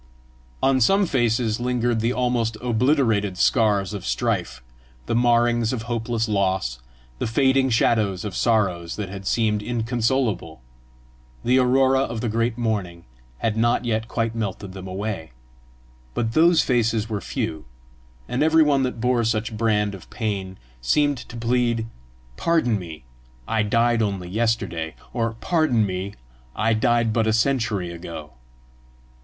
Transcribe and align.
On 0.63 0.81
some 0.81 1.05
faces 1.05 1.59
lingered 1.59 1.99
the 1.99 2.11
almost 2.11 2.57
obliterated 2.59 3.37
scars 3.37 3.93
of 3.93 4.03
strife, 4.03 4.63
the 5.05 5.13
marrings 5.13 5.71
of 5.73 5.83
hopeless 5.83 6.27
loss, 6.27 6.79
the 7.19 7.27
fading 7.27 7.69
shadows 7.69 8.25
of 8.25 8.35
sorrows 8.35 8.95
that 8.95 9.09
had 9.09 9.27
seemed 9.27 9.61
inconsolable: 9.61 10.59
the 11.43 11.59
aurora 11.59 11.99
of 11.99 12.19
the 12.19 12.29
great 12.29 12.57
morning 12.57 13.03
had 13.37 13.55
not 13.55 13.85
yet 13.85 14.07
quite 14.07 14.33
melted 14.33 14.71
them 14.73 14.87
away; 14.87 15.33
but 16.15 16.33
those 16.33 16.63
faces 16.63 17.07
were 17.07 17.21
few, 17.21 17.65
and 18.27 18.41
every 18.41 18.63
one 18.63 18.81
that 18.81 18.99
bore 18.99 19.23
such 19.23 19.55
brand 19.55 19.93
of 19.93 20.09
pain 20.09 20.57
seemed 20.81 21.19
to 21.19 21.37
plead, 21.37 21.85
"Pardon 22.37 22.79
me: 22.79 23.03
I 23.47 23.61
died 23.61 24.01
only 24.01 24.29
yesterday!" 24.29 24.95
or, 25.13 25.33
"Pardon 25.33 25.85
me: 25.85 26.15
I 26.55 26.73
died 26.73 27.13
but 27.13 27.27
a 27.27 27.31
century 27.33 27.91
ago!" 27.91 28.31